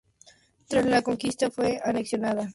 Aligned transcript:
Tras 0.67 0.83
la 0.83 0.95
Reconquista, 0.97 1.51
fue 1.51 1.79
anexionada 1.85 1.89
a 1.91 1.93
la 1.93 2.09
Corona 2.09 2.23
de 2.23 2.39
Aragón. 2.45 2.49